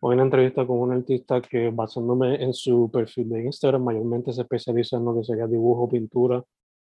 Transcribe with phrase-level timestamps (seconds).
[0.00, 4.42] Hoy una entrevista con un artista que basándome en su perfil de Instagram mayormente se
[4.42, 6.44] especializa en lo que sería dibujo, pintura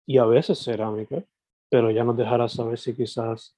[0.06, 1.22] y a veces cerámica,
[1.68, 3.56] pero ya nos dejará saber si quizás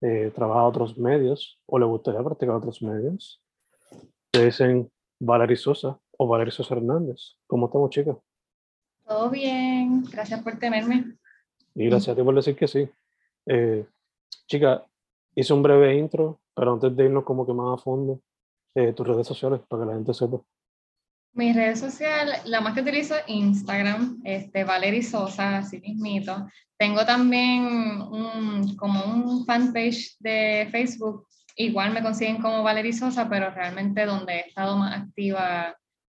[0.00, 3.40] eh, trabaja otros medios o le gustaría practicar otros medios.
[4.32, 7.36] Le dicen Valery Sosa o Valery Sosa Hernández.
[7.46, 8.16] ¿Cómo estamos, chicas?
[9.06, 11.16] Todo bien, gracias por tenerme.
[11.74, 12.88] Y gracias a ti por decir que sí.
[13.46, 13.86] Eh,
[14.46, 14.84] chica,
[15.34, 18.20] hice un breve intro, pero antes de irnos como que más a fondo,
[18.74, 20.40] eh, tus redes sociales para que la gente sepa.
[21.32, 26.46] Mis redes sociales, la más que utilizo Instagram, este, Valery Sosa, así mismito.
[26.78, 27.62] Tengo también
[28.02, 31.26] un, como un fanpage de Facebook,
[31.56, 35.76] igual me consiguen como Valery Sosa, pero realmente donde he estado más activa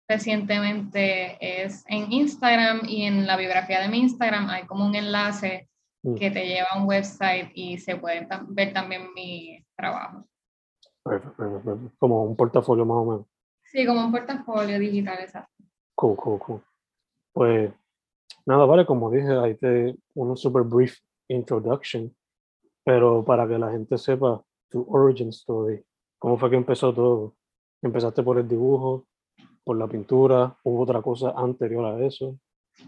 [0.07, 5.69] recientemente es en Instagram y en la biografía de mi Instagram hay como un enlace
[6.03, 6.15] Mm.
[6.17, 10.23] que te lleva a un website y se puede tam- ver también mi trabajo.
[11.05, 11.95] Perfecto, perfecto, perfecto.
[11.99, 13.25] Como un portafolio más o menos.
[13.63, 15.63] Sí, como un portafolio digital, exacto.
[15.95, 16.63] Cool, cool, cool.
[17.31, 17.71] Pues
[18.45, 22.13] nada, vale, como dije, ahí te un super brief introduction,
[22.83, 25.83] pero para que la gente sepa tu origin story,
[26.17, 27.35] cómo fue que empezó todo.
[27.81, 29.05] Empezaste por el dibujo,
[29.63, 32.39] por la pintura, hubo otra cosa anterior a eso.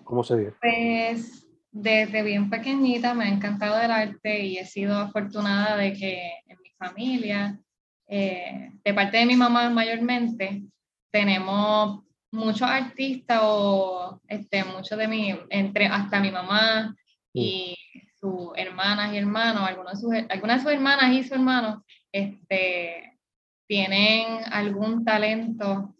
[0.04, 0.54] ¿Cómo se dio?
[0.60, 6.32] Pues desde bien pequeñita me ha encantado el arte y he sido afortunada de que
[6.48, 7.60] en mi familia,
[8.08, 10.64] eh, de parte de mi mamá mayormente,
[11.12, 16.96] tenemos muchos artistas o este, muchos de mi, entre hasta mi mamá
[17.34, 17.76] y
[18.20, 23.18] sus hermanas y hermanos, algunos de sus, algunas de sus hermanas y sus hermanos, este,
[23.68, 25.96] tienen algún talento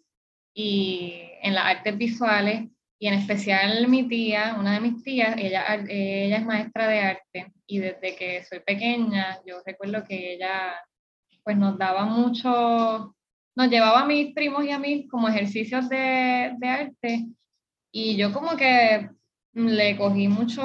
[0.54, 2.68] y en las artes visuales
[2.98, 7.52] y en especial mi tía, una de mis tías, ella, ella es maestra de arte
[7.66, 10.74] y desde que soy pequeña yo recuerdo que ella
[11.48, 13.16] pues nos daba mucho,
[13.56, 17.26] nos llevaba a mis primos y a mí como ejercicios de, de arte
[17.90, 19.08] y yo como que
[19.54, 20.60] le cogí mucho,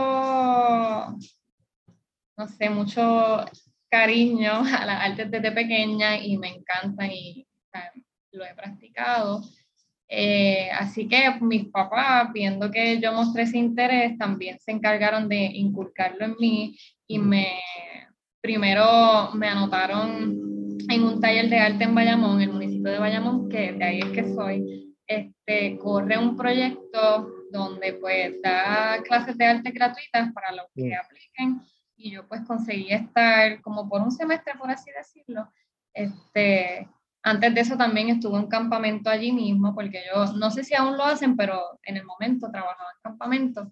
[2.37, 3.45] no sé, mucho
[3.89, 7.89] cariño a las artes desde pequeña y me encantan y o sea,
[8.33, 9.41] lo he practicado.
[10.09, 15.45] Eh, así que mis papás, viendo que yo mostré ese interés, también se encargaron de
[15.45, 16.77] inculcarlo en mí
[17.07, 17.47] y me
[18.41, 20.52] primero me anotaron
[20.89, 23.99] en un taller de arte en Bayamón, en el municipio de Bayamón, que de ahí
[23.99, 24.95] es que soy.
[25.05, 30.93] Este, corre un proyecto donde pues da clases de arte gratuitas para los que Mm.
[31.03, 31.61] apliquen
[31.97, 35.49] y yo pues conseguí estar como por un semestre, por así decirlo,
[35.93, 36.87] este,
[37.21, 40.97] antes de eso también estuve en campamento allí mismo, porque yo no sé si aún
[40.97, 43.71] lo hacen, pero en el momento trabajaba en campamento.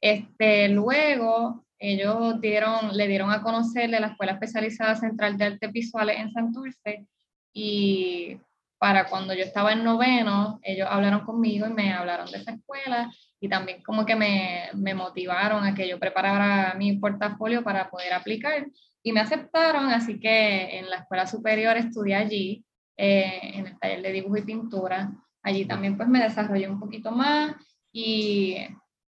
[0.00, 6.18] Este, luego ellos dieron, le dieron a conocerle la Escuela Especializada Central de Artes Visuales
[6.18, 7.06] en Santurce
[7.52, 8.38] y
[8.78, 13.10] para cuando yo estaba en noveno, ellos hablaron conmigo y me hablaron de esa escuela
[13.40, 18.12] y también como que me, me motivaron a que yo preparara mi portafolio para poder
[18.12, 18.66] aplicar
[19.02, 22.64] y me aceptaron, así que en la escuela superior estudié allí,
[22.96, 25.12] eh, en el taller de dibujo y pintura.
[25.42, 27.54] Allí también pues me desarrollé un poquito más
[27.92, 28.56] y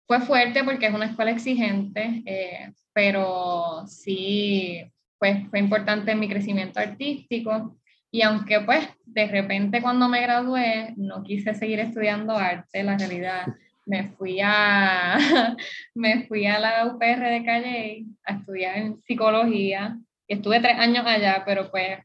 [0.08, 6.28] fue fuerte porque es una escuela exigente, eh, pero sí pues fue importante en mi
[6.28, 7.76] crecimiento artístico.
[8.10, 13.46] Y aunque pues de repente cuando me gradué no quise seguir estudiando arte, la realidad
[13.84, 15.18] me fui a,
[15.94, 19.98] me fui a la UPR de Calle a estudiar en psicología.
[20.26, 21.98] Estuve tres años allá, pero pues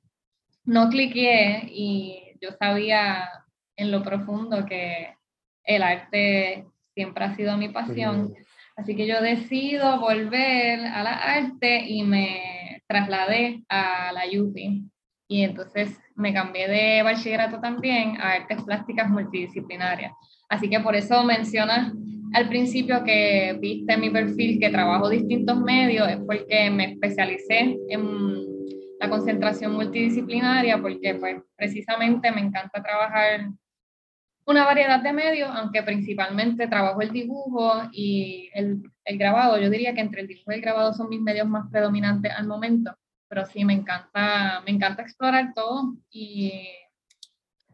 [0.65, 3.29] no cliqué y yo sabía
[3.77, 5.15] en lo profundo que
[5.63, 8.33] el arte siempre ha sido mi pasión.
[8.75, 14.83] Así que yo decido volver a la arte y me trasladé a la UPI.
[15.27, 20.11] Y entonces me cambié de bachillerato también a artes plásticas multidisciplinarias.
[20.49, 21.93] Así que por eso mencionas
[22.33, 28.43] al principio que viste mi perfil que trabajo distintos medios, es porque me especialicé en
[28.99, 33.49] la concentración multidisciplinaria, porque pues precisamente me encanta trabajar
[34.45, 39.57] una variedad de medios, aunque principalmente trabajo el dibujo y el, el, grabado.
[39.57, 42.47] Yo diría que entre el dibujo y el grabado son mis medios más predominantes al
[42.47, 42.95] momento,
[43.27, 46.51] pero sí me encanta, me encanta explorar todo y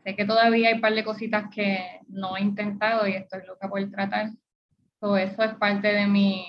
[0.03, 3.67] sé que todavía hay un par de cositas que no he intentado y estoy loca
[3.67, 4.29] por tratar.
[4.99, 6.45] Todo eso es parte de mi,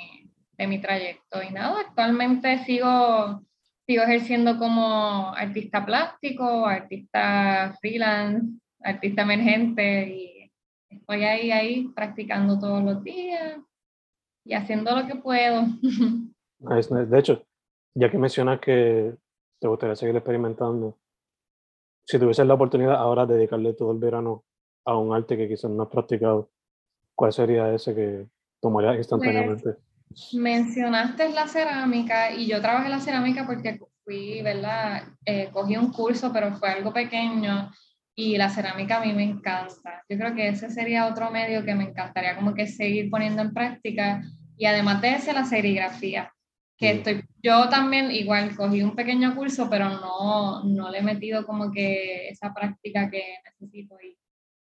[0.59, 1.43] de mi trayecto.
[1.43, 3.43] Y nada, actualmente sigo,
[3.87, 10.53] sigo ejerciendo como artista plástico, artista freelance, artista emergente y
[10.89, 13.59] estoy ahí, ahí practicando todos los días
[14.45, 15.67] y haciendo lo que puedo.
[16.59, 17.45] De hecho,
[17.95, 19.15] ya que mencionas que
[19.61, 20.99] te gustaría seguir experimentando,
[22.07, 24.45] si tuvieses la oportunidad ahora de dedicarle todo el verano
[24.85, 26.51] a un arte que quizás no has practicado,
[27.15, 28.27] ¿cuál sería ese que
[28.61, 29.77] tomarías instantáneamente?
[30.09, 35.05] Pues, mencionaste la cerámica y yo trabajé la cerámica porque fui, ¿verdad?
[35.25, 37.71] Eh, cogí un curso, pero fue algo pequeño
[38.15, 40.05] y la cerámica a mí me encanta.
[40.09, 43.55] Yo creo que ese sería otro medio que me encantaría como que seguir poniendo en
[43.55, 44.23] práctica
[44.57, 46.33] y además de ese la serigrafía,
[46.77, 51.47] que estoy, yo también igual cogí un pequeño curso, pero no, no le he metido
[51.47, 54.17] como que esa práctica que necesito y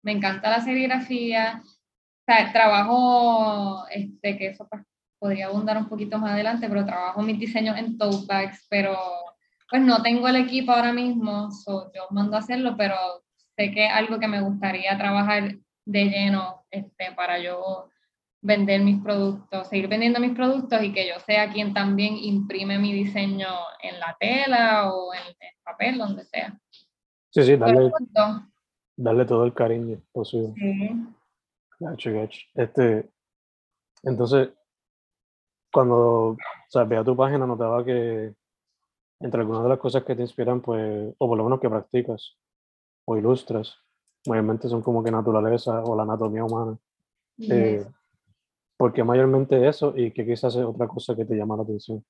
[0.04, 1.62] me encanta la serigrafía.
[1.64, 4.84] O sea, trabajo, este, que eso pues,
[5.20, 8.98] podría abundar un poquito más adelante, pero trabajo mis diseños en tote bags, pero
[9.70, 12.96] pues no tengo el equipo ahora mismo, yo mando a hacerlo, pero
[13.58, 15.56] sé que es algo que me gustaría trabajar
[15.86, 17.90] de lleno este, para yo
[18.42, 22.94] vender mis productos, seguir vendiendo mis productos y que yo sea quien también imprime mi
[22.94, 23.48] diseño
[23.82, 26.58] en la tela o en el papel, donde sea.
[27.32, 27.92] Sí, sí, darle,
[28.96, 30.54] darle todo el cariño posible.
[30.56, 30.90] Sí.
[31.80, 32.40] Gacho, gacho.
[32.56, 33.10] Este,
[34.04, 34.50] entonces,
[35.72, 36.38] cuando o
[36.70, 38.34] sea, tu página, notaba que
[39.20, 42.38] entre algunas de las cosas que te inspiran, pues, o por lo menos que practicas,
[43.08, 43.80] o ilustras,
[44.28, 46.78] mayormente son como que naturaleza o la anatomía humana.
[47.40, 47.86] Eh,
[48.76, 52.06] ¿Por qué mayormente eso y qué quizás es otra cosa que te llama la atención?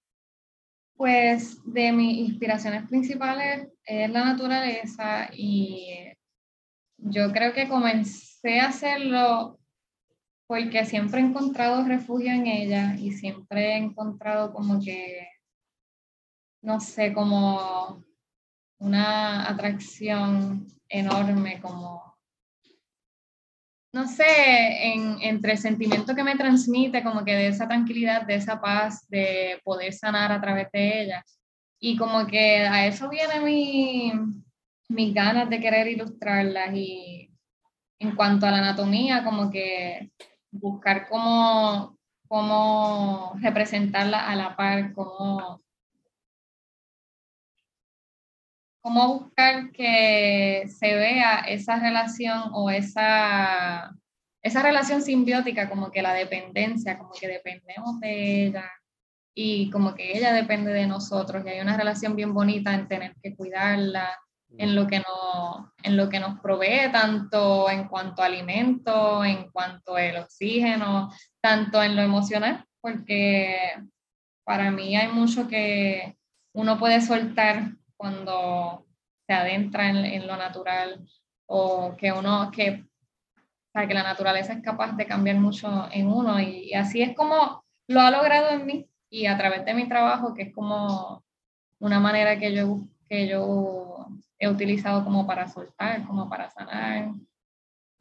[0.95, 6.11] Pues de mis inspiraciones principales es la naturaleza y
[6.97, 9.59] yo creo que comencé a hacerlo
[10.47, 15.27] porque siempre he encontrado refugio en ella y siempre he encontrado como que,
[16.63, 18.03] no sé, como
[18.79, 22.15] una atracción enorme, como,
[23.93, 28.35] no sé, en, entre el sentimiento que me transmite, como que de esa tranquilidad, de
[28.35, 31.25] esa paz, de poder sanar a través de ella.
[31.79, 34.11] Y como que a eso viene mi,
[34.89, 37.31] mis ganas de querer ilustrarlas y
[37.99, 40.11] en cuanto a la anatomía, como que
[40.51, 41.97] buscar cómo,
[42.27, 45.61] cómo representarla a la par, cómo
[48.87, 53.93] cómo buscar que se vea esa relación o esa,
[54.41, 58.71] esa relación simbiótica, como que la dependencia, como que dependemos de ella
[59.35, 61.43] y como que ella depende de nosotros.
[61.45, 64.17] Y hay una relación bien bonita en tener que cuidarla,
[64.57, 69.51] en lo que, no, en lo que nos provee, tanto en cuanto a alimento, en
[69.51, 73.73] cuanto al oxígeno, tanto en lo emocional, porque
[74.45, 76.15] para mí hay mucho que
[76.53, 78.85] uno puede soltar cuando
[79.25, 81.05] se adentra en, lo natural
[81.47, 82.85] o que uno, que,
[83.73, 88.01] que la naturaleza es capaz de cambiar mucho en uno y, así es como lo
[88.01, 91.23] ha logrado en mí y a través de mi trabajo, que es como
[91.79, 94.07] una manera que yo, que yo
[94.39, 97.11] he utilizado como para soltar, como para sanar.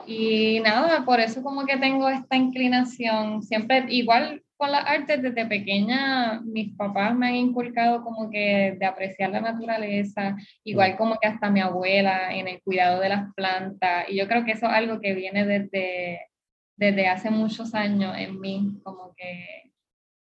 [0.06, 5.46] Y nada, por eso como que tengo esta inclinación, siempre igual con las artes desde
[5.46, 11.28] pequeña, mis papás me han inculcado como que de apreciar la naturaleza, igual como que
[11.28, 14.06] hasta mi abuela en el cuidado de las plantas.
[14.08, 16.26] Y yo creo que eso es algo que viene desde,
[16.76, 19.72] desde hace muchos años en mí, como que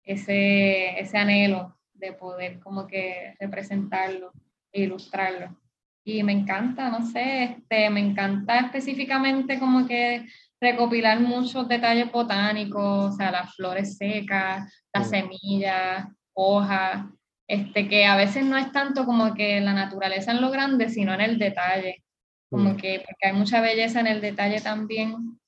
[0.04, 4.32] ese, ese anhelo de poder como que representarlo
[4.72, 5.58] e ilustrarlo.
[6.04, 10.26] y me encanta, no sé, este, me encanta específicamente como que
[10.62, 17.04] recopilar muchos detalles botánicos, o sea, las flores secas, las semillas, hojas,
[17.48, 21.12] este, que a veces no es tanto como que la naturaleza en lo grande, sino
[21.12, 22.04] en el detalle,
[22.48, 25.40] como que, porque hay mucha belleza en el detalle también,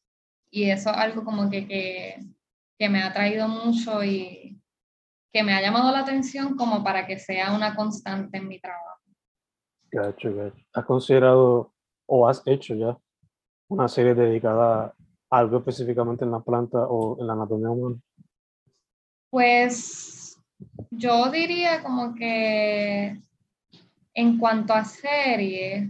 [0.51, 2.19] y eso es algo como que, que,
[2.77, 4.61] que me ha traído mucho y
[5.33, 9.01] que me ha llamado la atención como para que sea una constante en mi trabajo.
[9.93, 10.65] Gacho, gacho.
[10.73, 11.73] ¿Has considerado
[12.07, 12.99] o has hecho ya
[13.69, 14.95] una serie dedicada
[15.39, 17.97] algo específicamente en la planta o en la anatomía humana?
[19.31, 20.41] Pues
[20.91, 23.21] yo diría como que
[24.15, 25.89] en cuanto a serie,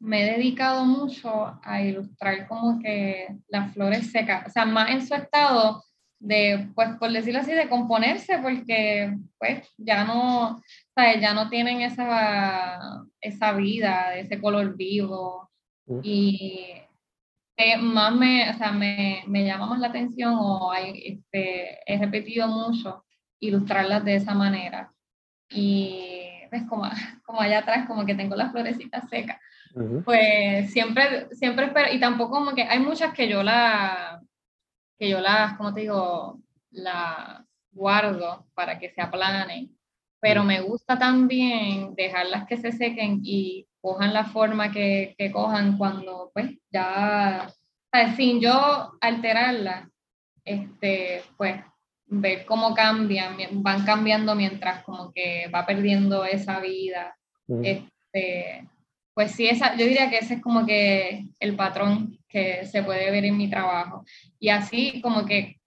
[0.00, 5.06] me he dedicado mucho a ilustrar como que las flores secas, o sea, más en
[5.06, 5.82] su estado
[6.20, 10.60] de, pues por decirlo así, de componerse, porque pues ya no,
[10.94, 11.20] ¿sabes?
[11.20, 15.50] ya no tienen esa, esa vida, ese color vivo.
[16.02, 16.74] Y
[17.80, 22.46] más me, o sea, me, me llama más la atención o hay, este, he repetido
[22.48, 23.04] mucho
[23.40, 24.92] ilustrarlas de esa manera.
[25.50, 26.88] Y ves como,
[27.24, 29.38] como allá atrás, como que tengo las florecitas secas.
[30.04, 34.20] Pues siempre, siempre espero, y tampoco como que hay muchas que yo la,
[34.98, 39.76] que yo las, como te digo, las guardo para que se aplanen,
[40.20, 45.78] pero me gusta también dejarlas que se sequen y cojan la forma que, que cojan
[45.78, 47.50] cuando pues ya,
[48.16, 49.88] sin yo alterarlas,
[50.44, 51.56] este, pues
[52.06, 57.16] ver cómo cambian, van cambiando mientras como que va perdiendo esa vida.
[57.62, 58.68] Este,
[59.14, 63.10] pues sí, esa, yo diría que ese es como que el patrón que se puede
[63.10, 64.04] ver en mi trabajo.
[64.38, 65.58] Y así como que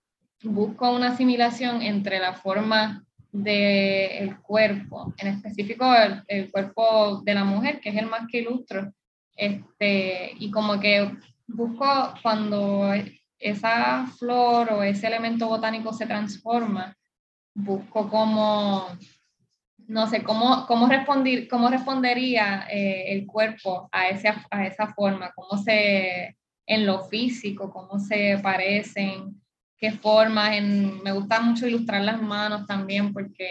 [0.43, 5.85] busco una asimilación entre la forma del cuerpo, en específico
[6.27, 8.91] el, cuerpo de la mujer, que es el más que ilustro,
[9.35, 11.09] este, y como que
[11.47, 12.93] busco cuando
[13.39, 16.95] esa flor o ese elemento botánico se transforma,
[17.53, 18.87] busco como
[19.91, 25.33] no sé, ¿cómo, cómo, responder, cómo respondería eh, el cuerpo a, ese, a esa forma?
[25.35, 29.40] ¿Cómo se, en lo físico, cómo se parecen?
[29.81, 30.53] ¿Qué formas?
[30.53, 33.49] En, me gusta mucho ilustrar las manos también porque,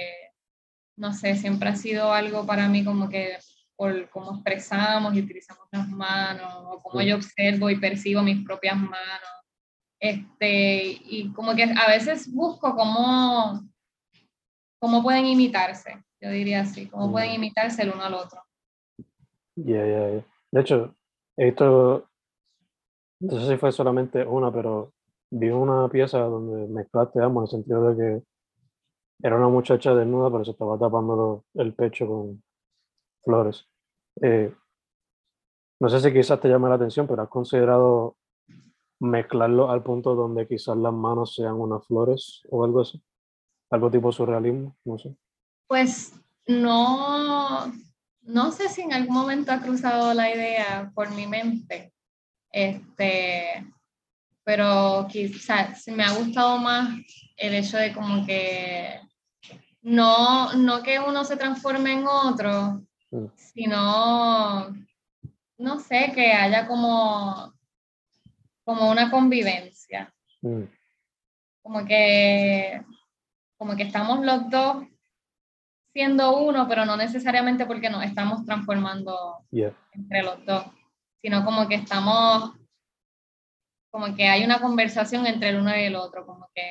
[0.96, 3.36] no sé, siempre ha sido algo para mí como que
[3.76, 8.76] por cómo expresamos y utilizamos las manos, o cómo yo observo y percibo mis propias
[8.76, 9.30] manos.
[9.98, 13.68] Este, y como que a veces busco cómo,
[14.78, 17.34] cómo pueden imitarse yo diría así, cómo pueden mm.
[17.34, 18.42] imitarse el uno al otro.
[19.56, 20.24] Ya, ya, ya.
[20.52, 20.94] De hecho,
[21.36, 22.08] esto,
[23.20, 24.92] no sé si fue solamente una, pero
[25.30, 28.22] vi una pieza donde mezclaste ambos, en el sentido de que
[29.22, 32.42] era una muchacha desnuda, pero se estaba tapando el pecho con
[33.22, 33.66] flores.
[34.22, 34.54] Eh,
[35.80, 38.16] no sé si quizás te llame la atención, pero has considerado
[39.00, 43.02] mezclarlo al punto donde quizás las manos sean unas flores o algo así.
[43.70, 45.16] Algo tipo surrealismo, no sé.
[45.66, 46.12] Pues
[46.46, 47.72] no,
[48.22, 51.92] no sé si en algún momento ha cruzado la idea por mi mente,
[52.50, 53.64] este,
[54.44, 56.98] pero quizás me ha gustado más
[57.36, 59.00] el hecho de como que
[59.82, 63.26] no, no que uno se transforme en otro, mm.
[63.34, 64.74] sino,
[65.58, 67.54] no sé, que haya como,
[68.64, 70.12] como una convivencia.
[70.42, 70.64] Mm.
[71.62, 72.82] Como que,
[73.56, 74.86] como que estamos los dos
[75.92, 80.64] siendo uno, pero no necesariamente porque nos estamos transformando entre los dos,
[81.20, 82.52] sino como que estamos,
[83.90, 86.62] como que hay una conversación entre el uno y el otro, como que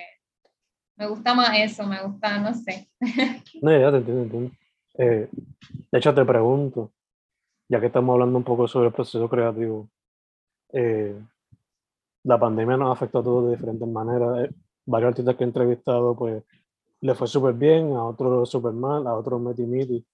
[0.96, 2.90] me gusta más eso, me gusta, no sé.
[3.62, 4.52] No, ya te entiendo, entiendo.
[4.98, 5.30] Eh,
[5.92, 6.92] de hecho, te pregunto,
[7.70, 9.90] ya que estamos hablando un poco sobre el proceso creativo,
[10.74, 11.18] eh,
[12.24, 14.46] la pandemia nos afectó a todos de diferentes maneras.
[14.46, 16.44] Eh, varios artistas que he entrevistado, pues,
[17.02, 20.06] le fue súper bien, a otro súper mal, a otro meti miti.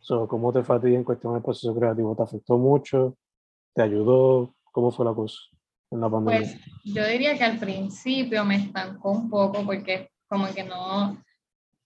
[0.00, 2.14] So, ¿Cómo te fue a ti en cuestión del proceso creativo?
[2.14, 3.16] ¿Te afectó mucho?
[3.74, 4.54] ¿Te ayudó?
[4.72, 5.53] ¿Cómo fue la cosa
[6.24, 11.22] Pues yo diría que al principio me estancó un poco porque como que no,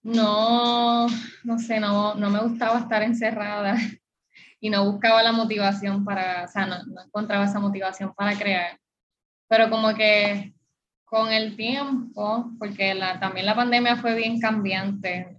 [0.03, 1.07] no,
[1.45, 3.77] no sé, no, no me gustaba estar encerrada
[4.61, 8.79] y no buscaba la motivación para, o sea, no, encontraba esa motivación para crear.
[9.49, 10.55] Pero como que
[11.05, 15.37] con el tiempo, porque también la pandemia fue bien cambiante.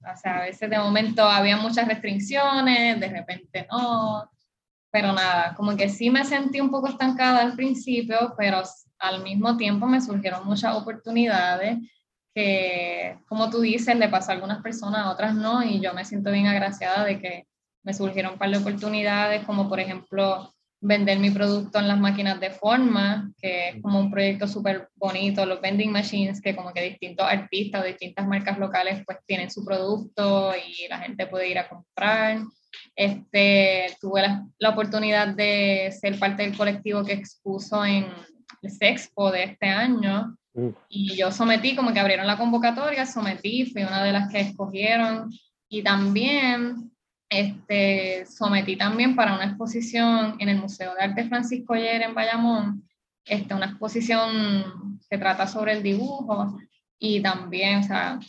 [0.00, 4.28] O sea, a veces de momento había muchas restricciones, de repente no.
[4.92, 8.62] Pero nada, como que sí me sentí un poco estancada al principio, pero
[8.98, 11.78] al mismo tiempo me surgieron muchas oportunidades
[12.34, 16.04] que, como tú dices, le pasó a algunas personas, a otras no, y yo me
[16.04, 17.46] siento bien agraciada de que
[17.82, 22.40] me surgieron un par de oportunidades, como por ejemplo vender mi producto en las máquinas
[22.40, 26.82] de forma, que es como un proyecto súper bonito, los vending machines, que como que
[26.82, 31.68] distintos artistas distintas marcas locales pues tienen su producto y la gente puede ir a
[31.68, 32.38] comprar.
[32.94, 38.06] Este, tuve la, la oportunidad de ser parte del colectivo que expuso en
[38.62, 40.36] el Sexpo de este año.
[40.54, 40.68] Mm.
[40.90, 45.30] y yo sometí, como que abrieron la convocatoria, sometí, fui una de las que escogieron.
[45.68, 46.92] Y también
[47.32, 52.86] este, sometí también para una exposición en el Museo de Arte Francisco Yer en Bayamón,
[53.24, 56.58] este, una exposición que trata sobre el dibujo.
[56.98, 58.20] Y también, o sea,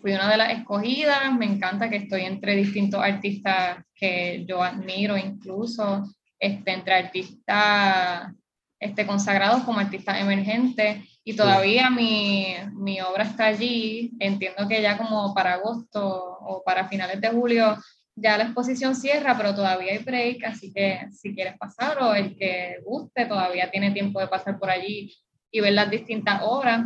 [0.00, 5.16] fui una de las escogidas, me encanta que estoy entre distintos artistas que yo admiro
[5.16, 6.04] incluso,
[6.38, 8.32] este, entre artistas
[8.78, 14.98] este, consagrados como artistas emergentes y todavía mi, mi obra está allí, entiendo que ya
[14.98, 17.78] como para agosto o para finales de julio
[18.14, 22.36] ya la exposición cierra, pero todavía hay break, así que si quieres pasar o el
[22.36, 25.14] que guste, todavía tiene tiempo de pasar por allí
[25.50, 26.82] y ver las distintas obras.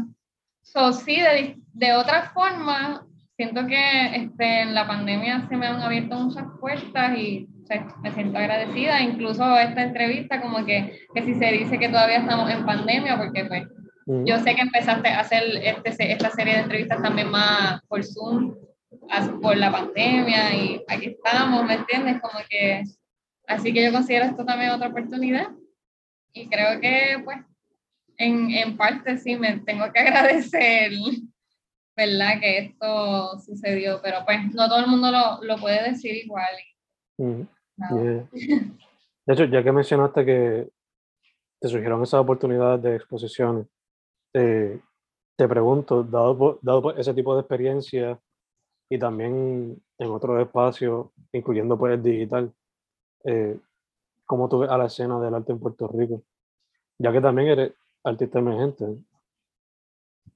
[0.67, 3.07] So, sí, de, de otra forma,
[3.37, 7.49] siento que este, en la pandemia se me han abierto muchas puertas y
[8.03, 9.01] me siento agradecida.
[9.01, 13.45] Incluso esta entrevista, como que, que si se dice que todavía estamos en pandemia, porque
[13.45, 13.63] pues
[14.25, 15.43] yo sé que empezaste a hacer
[15.85, 18.55] este, esta serie de entrevistas también más por Zoom
[19.41, 22.21] por la pandemia y aquí estamos, ¿me entiendes?
[22.21, 22.83] Como que,
[23.47, 25.49] así que yo considero esto también otra oportunidad
[26.33, 27.39] y creo que pues
[28.19, 30.93] en, en parte sí me tengo que agradecer,
[31.97, 32.41] ¿verdad?
[32.41, 36.55] Que esto sucedió, pero pues no todo el mundo lo, lo puede decir igual.
[39.27, 40.69] De hecho, ya que mencionaste que
[41.61, 43.67] te surgieron esas oportunidades de exposiciones,
[44.35, 44.79] eh,
[45.37, 48.19] te pregunto, dado, dado ese tipo de experiencia
[48.89, 52.53] y también en otros espacios, incluyendo pues el digital,
[53.25, 53.59] eh,
[54.25, 56.23] ¿cómo tú ves a la escena del arte en Puerto Rico?
[56.99, 57.73] Ya que también eres
[58.07, 58.85] artista emergente.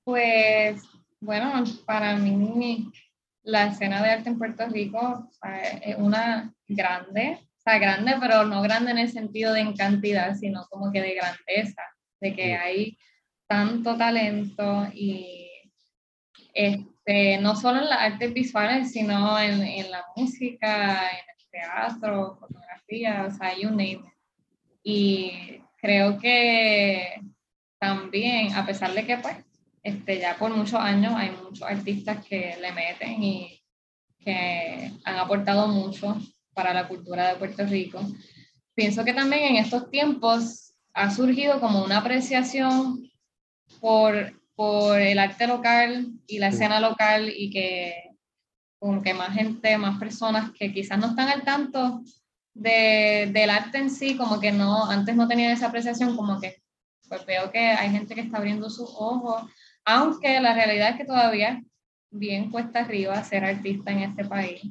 [0.05, 0.83] Pues,
[1.21, 2.91] bueno, para mí
[3.43, 5.31] la escena de arte en Puerto Rico
[5.83, 10.35] es una grande, o sea, grande, pero no grande en el sentido de en cantidad,
[10.35, 11.83] sino como que de grandeza,
[12.21, 12.99] de que hay
[13.47, 15.49] tanto talento y
[16.53, 22.37] este, no solo en las artes visuales, sino en, en la música, en el teatro,
[22.41, 24.01] fotografía, o sea, you name it.
[24.83, 27.21] Y creo que
[27.81, 29.37] también, a pesar de que pues,
[29.83, 33.63] este, ya por muchos años hay muchos artistas que le meten y
[34.19, 36.17] que han aportado mucho
[36.53, 38.01] para la cultura de Puerto Rico.
[38.75, 43.11] Pienso que también en estos tiempos ha surgido como una apreciación
[43.81, 48.11] por por el arte local y la escena local y que
[48.79, 52.03] como que más gente, más personas que quizás no están al tanto
[52.53, 56.61] de, del arte en sí, como que no, antes no tenían esa apreciación, como que
[57.11, 59.43] pues veo que hay gente que está abriendo sus ojos,
[59.85, 61.61] aunque la realidad es que todavía
[62.09, 64.63] bien cuesta arriba ser artista en este país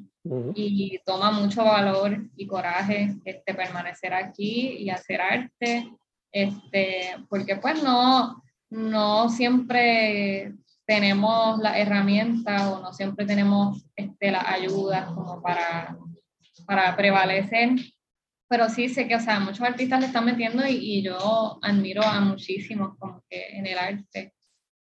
[0.56, 5.92] y toma mucho valor y coraje este, permanecer aquí y hacer arte,
[6.32, 10.54] este, porque pues no, no siempre
[10.86, 15.98] tenemos la herramienta o no siempre tenemos este, las ayudas como para,
[16.66, 17.72] para prevalecer.
[18.50, 22.04] Pero sí sé que, o sea, muchos artistas le están metiendo y, y yo admiro
[22.04, 24.34] a muchísimos como que en el arte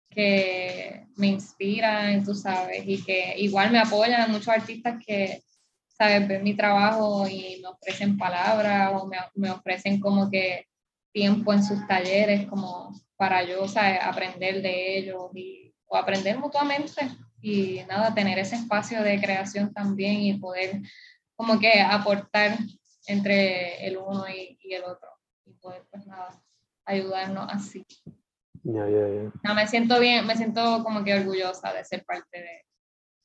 [0.09, 5.41] que me inspiran, tú sabes, y que igual me apoyan muchos artistas que,
[5.87, 10.67] sabes, ven mi trabajo y me ofrecen palabras o me, me ofrecen como que
[11.11, 13.65] tiempo en sus talleres, como para yo
[14.01, 17.07] aprender de ellos y, o aprender mutuamente
[17.41, 20.81] y nada, tener ese espacio de creación también y poder
[21.35, 22.57] como que aportar
[23.07, 25.09] entre el uno y, el otro
[25.45, 26.41] y poder pues nada,
[26.85, 27.85] ayudarnos así.
[28.63, 32.65] ya ya No, me siento bien, me siento como que orgullosa de ser parte de,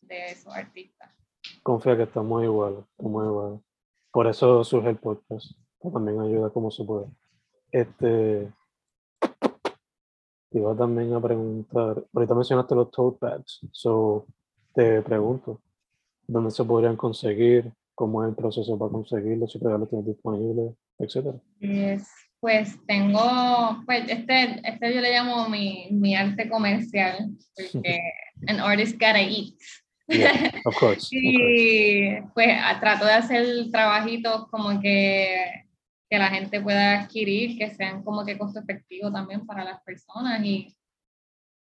[0.02, 1.10] de esos artistas.
[1.62, 3.60] Confía que estamos igual, estamos igual.
[4.10, 7.06] Por eso surge el podcast, también ayuda como se puede.
[7.70, 8.52] Este,
[10.50, 14.26] te iba también a preguntar, ahorita mencionaste los tote bags, so
[14.74, 15.60] te pregunto,
[16.26, 17.72] ¿dónde se podrían conseguir?
[17.98, 19.50] ¿Cómo es el proceso para conseguirlos?
[19.50, 21.36] Si todavía los tienes disponibles, etcétera?
[22.40, 27.98] pues tengo, pues este, este yo le llamo mi, mi arte comercial, porque
[28.46, 29.54] an artist gotta eat.
[30.64, 31.08] of course.
[31.10, 35.66] y pues trato de hacer trabajitos como que
[36.08, 40.42] que la gente pueda adquirir, que sean como que costo efectivo también para las personas
[40.42, 40.74] y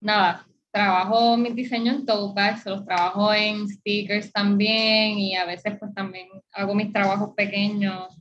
[0.01, 5.77] nada, trabajo mis diseños en tote bags, los trabajo en stickers también y a veces
[5.79, 8.17] pues también hago mis trabajos pequeños,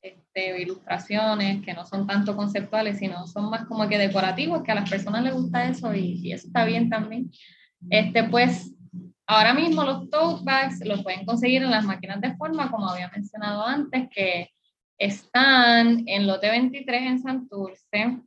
[0.00, 4.76] este, ilustraciones que no son tanto conceptuales, sino son más como que decorativos, que a
[4.76, 7.30] las personas les gusta eso y, y eso está bien también.
[7.90, 8.72] Este, pues
[9.26, 13.10] ahora mismo los tote bags los pueden conseguir en las máquinas de forma, como había
[13.10, 14.50] mencionado antes, que
[14.98, 18.18] están en lote 23 en Santurce,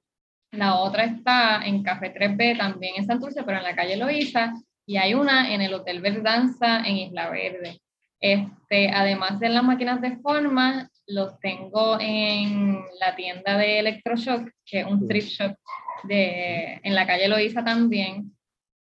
[0.52, 4.54] la otra está en Café 3B también en Santurce, pero en la calle Loíza,
[4.86, 7.80] y hay una en el Hotel Verdanza en Isla Verde.
[8.20, 14.82] Este, además de las máquinas de forma, los tengo en la tienda de Electroshock, que
[14.82, 15.56] es un thrift shop
[16.04, 18.36] de, en la calle Loíza también.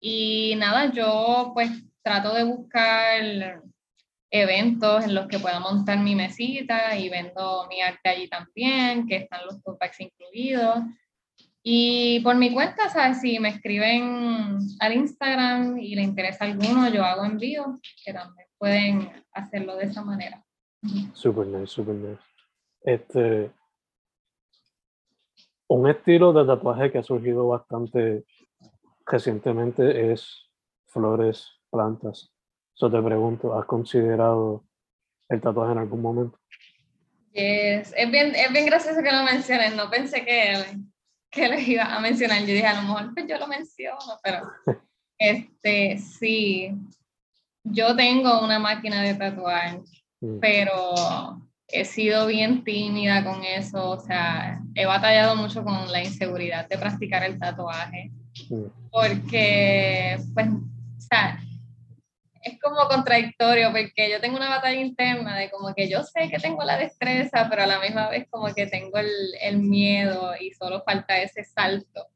[0.00, 1.70] Y nada, yo pues
[2.02, 3.62] trato de buscar
[4.30, 9.16] eventos en los que pueda montar mi mesita y vendo mi arte allí también, que
[9.16, 10.78] están los packs incluidos.
[11.62, 13.20] Y por mi cuenta, ¿sabes?
[13.20, 19.24] Si me escriben al Instagram y le interesa alguno, yo hago envío, que también pueden
[19.32, 20.42] hacerlo de esa manera.
[21.12, 22.22] Super nice, super nice.
[22.82, 23.50] Este,
[25.68, 28.24] un estilo de tatuaje que ha surgido bastante
[29.06, 30.48] recientemente es
[30.86, 32.32] flores, plantas.
[32.74, 34.64] Eso te pregunto, ¿has considerado
[35.28, 36.38] el tatuaje en algún momento?
[37.32, 40.54] Es bien, es bien gracioso que lo menciones, no pensé que,
[41.30, 44.50] que les iba a mencionar, yo dije a lo mejor pues yo lo menciono, pero
[45.18, 46.72] este, sí,
[47.64, 49.80] yo tengo una máquina de tatuar,
[50.20, 50.38] mm.
[50.40, 50.94] pero
[51.68, 56.78] he sido bien tímida con eso, o sea, he batallado mucho con la inseguridad de
[56.78, 58.10] practicar el tatuaje,
[58.48, 58.64] mm.
[58.90, 61.40] porque, pues, o sea,
[62.42, 66.38] es como contradictorio porque yo tengo una batalla interna de como que yo sé que
[66.38, 69.10] tengo la destreza, pero a la misma vez como que tengo el,
[69.42, 72.06] el miedo y solo falta ese salto.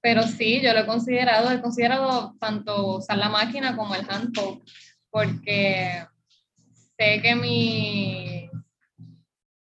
[0.00, 4.36] Pero sí, yo lo he considerado, he considerado tanto usar la máquina como el hand
[5.10, 6.04] porque
[6.98, 8.50] sé que mi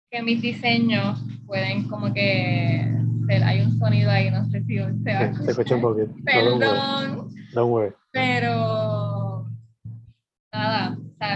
[0.10, 2.96] que mis diseños pueden como que
[3.30, 5.46] hay un sonido ahí, no sé si se va a escuchar.
[5.46, 6.16] Se escucha un poquito.
[6.24, 7.30] Perdón.
[7.54, 7.94] Don't worry.
[8.12, 8.95] Pero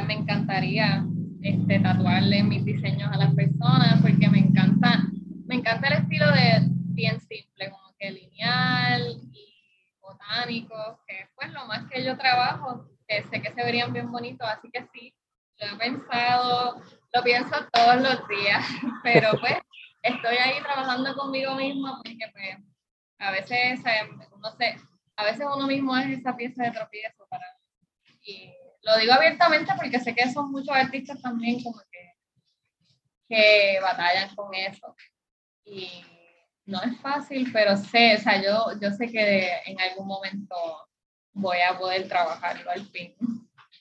[0.06, 1.06] me encantaría
[1.42, 5.04] este, tatuarle mis diseños a las personas porque me encanta,
[5.46, 11.52] me encanta el estilo de bien simple, como que lineal y botánico, que es pues
[11.54, 15.14] lo más que yo trabajo, que sé que se verían bien bonitos, así que sí,
[15.60, 16.82] lo he pensado,
[17.14, 18.66] lo pienso todos los días,
[19.04, 19.56] pero pues
[20.04, 22.58] estoy ahí trabajando conmigo misma porque pues
[23.20, 23.82] a veces,
[24.42, 24.78] no sé,
[25.16, 27.46] a veces uno mismo es esa pieza de tropiezo para
[28.22, 32.14] y lo digo abiertamente porque sé que son muchos artistas también como que,
[33.28, 34.96] que batallan con eso.
[35.66, 36.04] Y
[36.66, 40.56] no es fácil, pero sé, o sea, yo, yo sé que en algún momento
[41.34, 43.16] voy a poder trabajarlo al fin.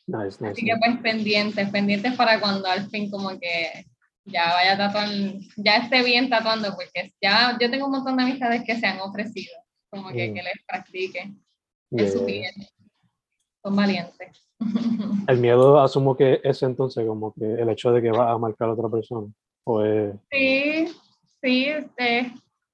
[0.06, 3.87] Nice, nice, Así que pues pendientes, pendientes para cuando al fin como que
[4.24, 8.62] ya vaya tatuando, ya esté bien tatuando, porque ya yo tengo un montón de amistades
[8.64, 9.54] que se han ofrecido,
[9.90, 10.34] como que, mm.
[10.34, 11.32] que les practique
[11.90, 12.52] en su piel.
[13.62, 14.47] Son valientes.
[15.28, 18.68] El miedo asumo que es entonces como que el hecho de que va a marcar
[18.68, 19.26] a otra persona.
[19.64, 19.82] ¿O
[20.30, 20.88] Sí,
[21.42, 21.66] sí,
[21.96, 22.32] es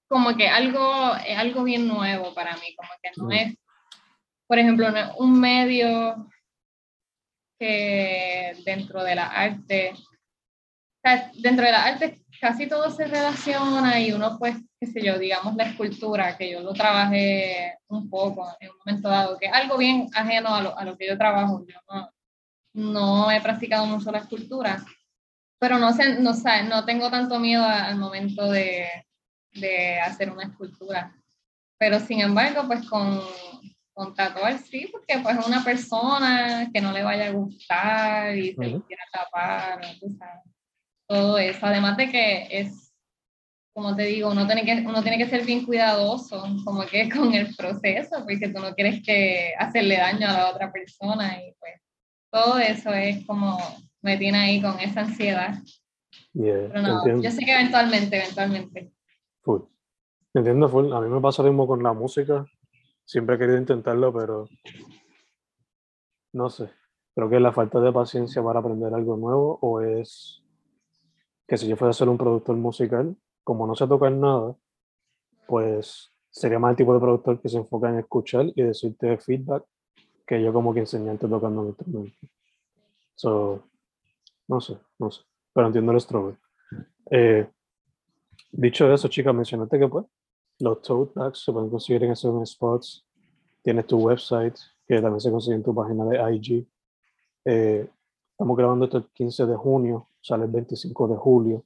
[0.08, 3.56] como que algo, es algo bien nuevo para mí, como que no es,
[4.46, 4.86] por ejemplo,
[5.18, 6.28] un medio
[7.58, 9.94] que dentro de la arte,
[11.34, 15.54] dentro de la arte casi todo se relaciona y uno pues, qué sé yo, digamos
[15.54, 19.76] la escultura, que yo lo trabajé un poco en un momento dado, que es algo
[19.76, 21.64] bien ajeno a lo, a lo que yo trabajo.
[21.66, 22.10] Yo no,
[22.74, 24.84] no, he practicado mucho la escultura,
[25.58, 26.32] pero no, sé, no,
[26.68, 28.88] no tengo tanto miedo al momento de,
[29.52, 31.14] de hacer una escultura.
[31.78, 33.20] Pero sin embargo, pues con,
[33.92, 38.54] con tatuar sí, porque pues es una persona que no le vaya a gustar y
[38.54, 39.80] se quiera tapar,
[41.08, 41.66] todo eso.
[41.66, 42.84] Además de que es
[43.74, 47.34] como te digo, uno tiene, que, uno tiene que ser bien cuidadoso, como que con
[47.34, 51.74] el proceso, porque tú no quieres que hacerle daño a la otra persona y pues
[52.30, 53.58] todo eso es como
[54.00, 55.54] me tiene ahí con esa ansiedad.
[56.32, 58.92] Pero no, yo sé que eventualmente, eventualmente.
[59.42, 59.62] Full.
[60.34, 60.92] Entiendo, full.
[60.92, 62.44] A mí me pasa lo mismo con la música.
[63.04, 64.48] Siempre he querido intentarlo, pero
[66.32, 66.70] no sé.
[67.14, 70.43] Creo que es la falta de paciencia para aprender algo nuevo o es
[71.46, 74.56] que si yo fuera a ser un productor musical, como no sé tocar nada,
[75.46, 79.64] pues sería más el tipo de productor que se enfoca en escuchar y decirte feedback
[80.26, 82.26] que yo como que enseñante tocando un instrumento.
[83.14, 83.62] So,
[84.48, 86.36] no sé, no sé, pero entiendo el struggle.
[87.10, 87.46] Eh,
[88.50, 90.06] dicho eso, chicas, mencionaste que pues
[90.60, 93.04] los tote bags se pueden conseguir en esos spots
[93.64, 96.68] tienes tu website, que también se consigue en tu página de IG.
[97.46, 97.88] Eh,
[98.30, 101.64] estamos grabando esto el 15 de junio, sale el 25 de julio.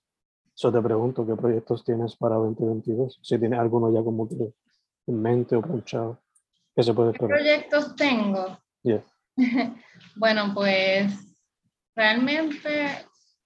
[0.57, 4.53] Yo te pregunto qué proyectos tienes para 2022, si tienes alguno ya como que
[5.07, 6.21] en mente o planchado.
[6.75, 8.59] ¿Qué se puede ¿Qué proyectos tengo?
[8.83, 9.05] Yeah.
[10.17, 11.13] bueno, pues
[11.95, 12.89] realmente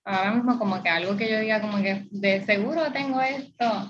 [0.04, 3.88] ahora mismo como que algo que yo diga como que de seguro tengo esto,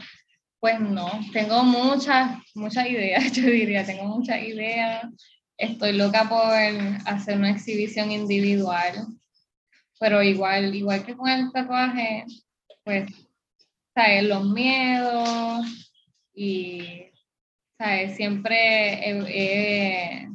[0.59, 5.05] pues no, tengo muchas, muchas ideas, yo diría, tengo muchas ideas.
[5.57, 6.53] Estoy loca por
[7.07, 9.07] hacer una exhibición individual,
[10.03, 12.25] pero igual, igual que con el tatuaje,
[12.83, 13.09] pues,
[13.95, 14.25] ¿sabes?
[14.25, 15.93] Los miedos
[16.35, 17.13] y,
[17.79, 18.17] ¿sabes?
[18.17, 20.29] Siempre he, he,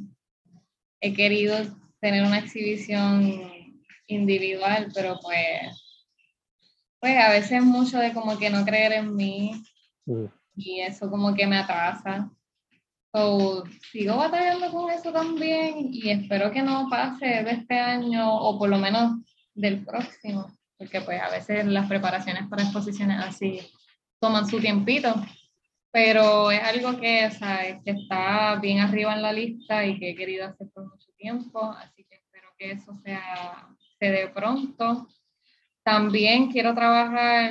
[1.02, 1.54] he querido
[2.00, 6.08] tener una exhibición individual, pero pues,
[6.98, 9.52] pues a veces mucho de como que no creer en mí
[10.08, 10.24] Mm.
[10.56, 12.30] y eso como que me atrasa.
[13.12, 18.58] So, sigo batallando con eso también y espero que no pase de este año o
[18.58, 19.12] por lo menos
[19.58, 23.60] del próximo, porque pues a veces las preparaciones para exposiciones así
[24.20, 25.14] toman su tiempito,
[25.90, 30.10] pero es algo que, o sea, que está bien arriba en la lista y que
[30.10, 33.68] he querido hacer por mucho tiempo, así que espero que eso sea,
[33.98, 35.08] se dé pronto.
[35.82, 37.50] También quiero trabajar,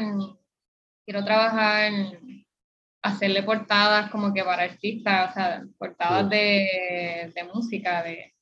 [1.06, 1.91] quiero trabajar
[3.02, 8.34] hacerle portadas como que para artistas, o sea, portadas de, de música, de,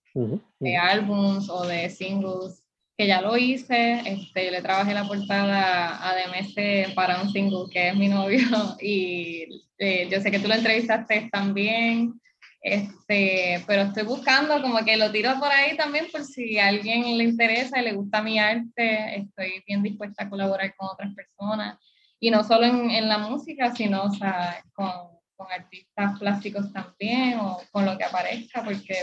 [0.60, 2.65] de álbums o de singles,
[2.98, 7.70] que ya lo hice, este, yo le trabajé la portada a DMS para un single
[7.70, 8.40] que es mi novio
[8.82, 12.20] y eh, yo sé que tú lo entrevistaste también,
[12.62, 17.18] este, pero estoy buscando como que lo tiro por ahí también por si a alguien
[17.18, 21.78] le interesa y le gusta mi arte, estoy bien dispuesta a colaborar con otras personas
[22.20, 24.90] y no solo en, en la música, sino o sea, con,
[25.36, 28.96] con, artistas plásticos también o con lo que aparezca, porque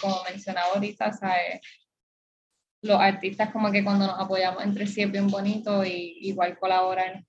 [0.00, 1.60] como mencionaba ahorita, ¿sabes?
[2.82, 7.24] Los artistas como que cuando nos apoyamos entre sí es bien bonito y igual colaborar.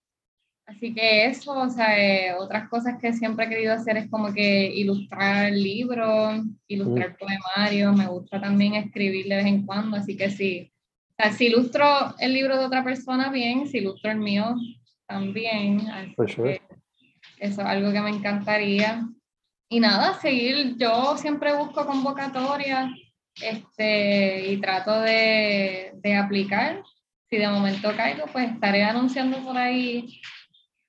[0.65, 4.33] Así que eso, o sea, eh, otras cosas que siempre he querido hacer es como
[4.33, 7.15] que ilustrar libros, ilustrar mm.
[7.17, 10.71] poemarios, me gusta también escribir de vez en cuando, así que sí.
[11.09, 14.55] O sea, si ilustro el libro de otra persona, bien, si ilustro el mío,
[15.05, 15.81] también.
[16.27, 16.61] Sure.
[17.37, 19.09] Eso es algo que me encantaría.
[19.67, 22.91] Y nada, seguir, yo siempre busco convocatorias
[23.35, 26.83] este, y trato de, de, aplicar.
[27.29, 30.21] Si de momento caigo, pues estaré anunciando por ahí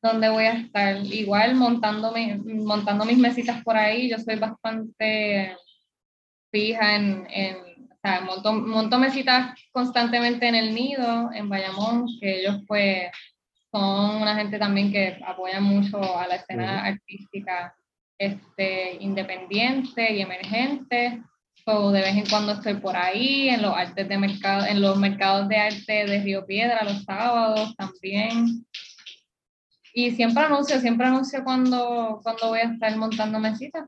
[0.02, 0.96] dónde voy a estar.
[1.05, 5.57] Igual montando, mi, montando mis mesitas por ahí, yo soy bastante
[6.50, 7.57] fija en, en
[7.90, 13.11] o sea, monto, monto mesitas constantemente en el nido, en Bayamón, que ellos pues
[13.70, 16.92] son una gente también que apoya mucho a la escena uh -huh.
[16.92, 17.74] artística
[18.18, 21.22] este, independiente y emergente.
[21.64, 24.96] So, de vez en cuando estoy por ahí, en los artes de mercado, en los
[24.98, 28.66] mercados de arte de Río Piedra, los sábados también.
[29.94, 33.85] Y siempre anuncio, siempre anuncio cuando, cuando voy a estar montando mesitas.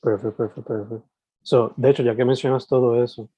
[0.00, 1.08] Perfecto, perfecto, perfecto.
[1.42, 3.28] So, de hecho, ya que mencionas todo eso,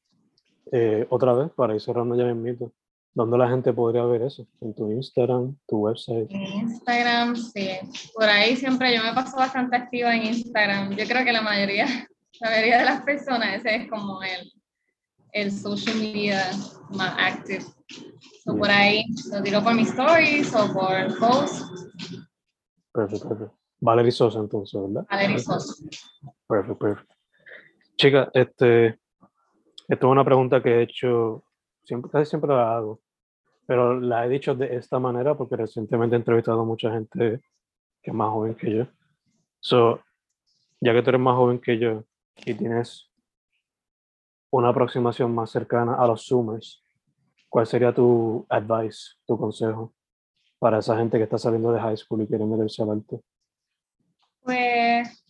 [0.72, 2.72] eh, otra vez, para ir cerrando ya mito,
[3.14, 4.46] ¿dónde la gente podría ver eso?
[4.61, 6.31] ¿En tu Instagram, tu website?
[6.31, 7.70] En Instagram, sí.
[8.14, 10.90] Por ahí siempre yo me paso bastante activa en Instagram.
[10.96, 11.87] Yo creo que la mayoría,
[12.40, 14.53] la mayoría de las personas, ese es como el,
[15.33, 16.50] el social media
[16.90, 17.64] más active.
[18.44, 21.64] So, por ahí lo tiro por mis stories o por posts.
[22.92, 23.59] Perfecto, perfecto.
[23.81, 25.07] Valerie Sosa, entonces, ¿verdad?
[25.11, 25.74] Valerie Sosa.
[26.46, 27.14] Perfecto, perfecto.
[27.96, 28.98] Chica, este,
[29.88, 31.44] esto es una pregunta que he hecho,
[31.84, 33.00] siempre, casi siempre la hago,
[33.66, 37.40] pero la he dicho de esta manera porque recientemente he entrevistado a mucha gente
[38.02, 38.86] que es más joven que yo.
[39.60, 40.02] So,
[40.80, 42.04] ya que tú eres más joven que yo
[42.44, 43.10] y tienes
[44.50, 46.82] una aproximación más cercana a los Zoomers,
[47.48, 49.94] ¿cuál sería tu advice, tu consejo
[50.58, 53.20] para esa gente que está saliendo de high school y quiere meterse al arte?
[54.42, 55.24] Pues,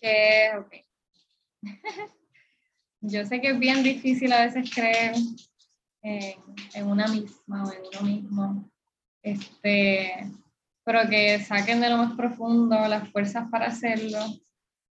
[0.00, 0.82] que.
[3.02, 5.14] Yo sé que es bien difícil a veces creer
[6.02, 6.34] en,
[6.74, 8.70] en, una misma o en uno mismo,
[9.22, 10.30] este,
[10.84, 14.18] pero que saquen de lo más profundo las fuerzas para hacerlo,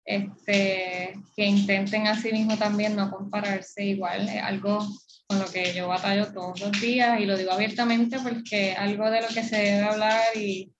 [0.03, 4.79] este, que intenten a sí mismo también no compararse igual, es algo
[5.27, 9.21] con lo que yo batallo todos los días y lo digo abiertamente porque algo de
[9.21, 10.73] lo que se debe hablar y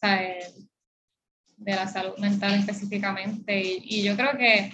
[0.00, 0.54] ¿sabes?
[1.56, 4.72] de la salud mental específicamente y, y yo creo que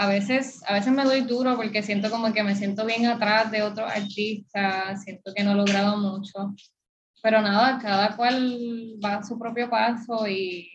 [0.00, 3.50] a veces, a veces me doy duro porque siento como que me siento bien atrás
[3.50, 6.54] de otros artistas, siento que no he logrado mucho,
[7.22, 10.70] pero nada, cada cual va a su propio paso y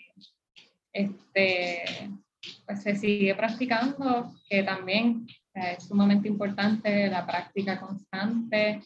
[0.93, 2.11] este,
[2.67, 8.79] pues se sigue practicando, que también es sumamente importante la práctica constante,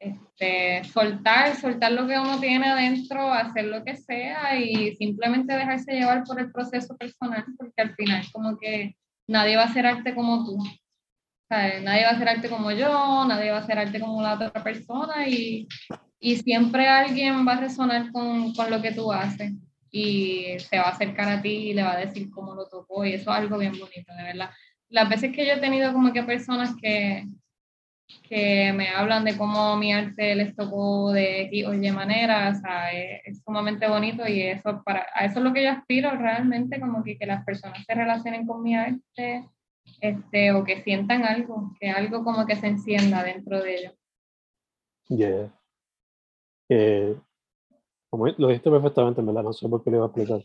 [0.00, 5.92] este, soltar, soltar lo que uno tiene adentro, hacer lo que sea y simplemente dejarse
[5.92, 10.14] llevar por el proceso personal, porque al final como que nadie va a hacer arte
[10.14, 10.58] como tú.
[11.50, 14.52] nadie va a hacer arte como yo, nadie va a hacer arte como la otra
[14.52, 15.68] persona y,
[16.18, 19.52] y siempre alguien va a resonar con, con, lo que tú haces
[19.90, 23.04] y se va a acercar a ti y le va a decir cómo lo tocó
[23.04, 24.50] y eso es algo bien bonito, de verdad.
[24.88, 27.26] Las veces que yo he tenido como que personas que,
[28.22, 32.60] que me hablan de cómo mi arte les tocó de X o Y manera, o
[32.60, 36.80] sea, es, sumamente bonito y eso para, a eso es lo que yo aspiro realmente,
[36.80, 39.48] como que, que las personas se relacionen con mi arte
[40.00, 43.92] este, o que sientan algo, que algo como que se encienda dentro de ellos.
[45.08, 45.52] Yeah.
[46.68, 47.16] Eh,
[48.10, 49.42] como lo dijiste perfectamente, ¿verdad?
[49.42, 50.40] No sé por qué le iba a explicar,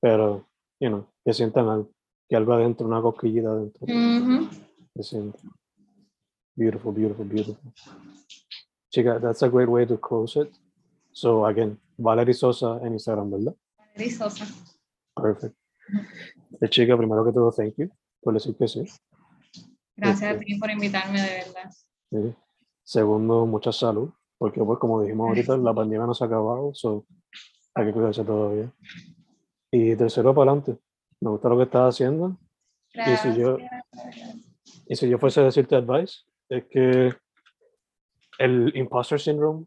[0.00, 0.46] pero,
[0.78, 1.90] you know, que sientan algo,
[2.28, 3.86] que algo adentro, una cosquillita adentro.
[3.86, 4.48] Uh
[4.94, 5.59] Que sientan.
[6.60, 7.72] Beautiful, beautiful, beautiful.
[8.92, 10.52] Chica, that's a great way to close it.
[11.10, 13.54] So again, Valerie Sosa en Instagram, ¿verdad?
[13.78, 14.44] Valerie Sosa.
[15.16, 15.56] Perfect.
[16.60, 17.88] Eh, chica, primero que todo, thank you
[18.22, 18.84] por decir que sí.
[19.96, 21.70] Gracias a ti por invitarme, de verdad.
[22.10, 22.36] Sí.
[22.84, 27.06] Segundo, mucha salud, porque pues como dijimos ahorita, la pandemia no se ha acabado, so
[27.74, 28.70] hay que cuidarse todavía.
[29.70, 30.78] Y tercero, para adelante.
[31.20, 32.36] Me gusta lo que estás haciendo.
[32.92, 33.24] Gracias.
[33.24, 33.56] Y si yo,
[34.86, 37.14] y si yo fuese a decirte advice, es que
[38.38, 39.66] el imposter syndrome,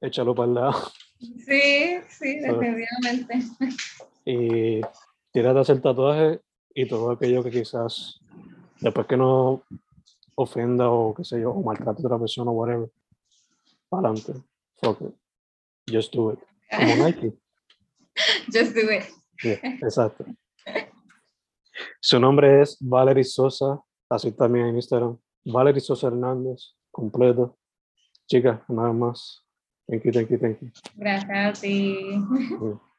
[0.00, 0.92] échalo para el lado.
[1.18, 3.38] Sí, sí, definitivamente.
[4.24, 4.80] Y
[5.32, 6.40] tírate a hacer tatuajes
[6.74, 8.20] y todo aquello que quizás
[8.80, 9.64] después que no
[10.36, 12.88] ofenda o qué sé yo, o maltrate a otra persona o whatever,
[13.88, 14.32] para adelante.
[14.80, 15.14] Fuck it.
[15.90, 16.38] Just do it.
[16.70, 17.32] Como Nike.
[18.52, 19.04] Just do it.
[19.42, 20.24] Yeah, exacto.
[22.00, 25.18] Su nombre es Valerie Sosa, así también en Instagram.
[25.44, 27.56] Valerie Sosa Hernández, completo.
[28.26, 29.44] Chica, nada más.
[29.88, 30.70] Thank you, thank you, thank you.
[30.96, 31.96] Gracias a ti.
[32.60, 32.91] Yeah.